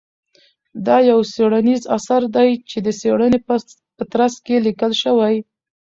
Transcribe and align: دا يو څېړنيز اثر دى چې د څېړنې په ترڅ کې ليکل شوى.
دا 0.85 0.97
يو 1.09 1.19
څېړنيز 1.33 1.81
اثر 1.97 2.21
دى 2.35 2.49
چې 2.69 2.77
د 2.85 2.87
څېړنې 2.99 3.39
په 3.97 4.03
ترڅ 4.11 4.33
کې 4.45 4.55
ليکل 4.65 4.91
شوى. 5.03 5.35